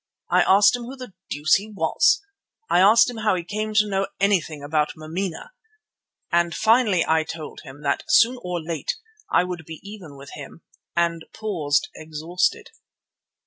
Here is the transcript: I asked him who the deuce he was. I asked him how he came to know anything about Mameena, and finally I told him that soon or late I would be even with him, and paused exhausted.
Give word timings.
I 0.31 0.41
asked 0.41 0.75
him 0.75 0.85
who 0.85 0.95
the 0.95 1.13
deuce 1.29 1.53
he 1.57 1.69
was. 1.71 2.23
I 2.71 2.79
asked 2.79 3.07
him 3.07 3.17
how 3.17 3.35
he 3.35 3.43
came 3.43 3.75
to 3.75 3.87
know 3.87 4.07
anything 4.19 4.63
about 4.63 4.93
Mameena, 4.97 5.51
and 6.31 6.55
finally 6.55 7.05
I 7.07 7.23
told 7.23 7.61
him 7.61 7.83
that 7.83 8.01
soon 8.07 8.39
or 8.41 8.59
late 8.59 8.95
I 9.31 9.43
would 9.43 9.63
be 9.63 9.79
even 9.83 10.17
with 10.17 10.31
him, 10.31 10.63
and 10.95 11.25
paused 11.33 11.89
exhausted. 11.95 12.71